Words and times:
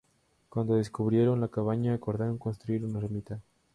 Cuando 0.49 0.77
descubrieron 0.77 1.41
la 1.41 1.49
cabaña, 1.49 1.93
acordaron 1.93 2.39
construir 2.39 2.83
una 2.83 2.97
ermita. 2.97 3.39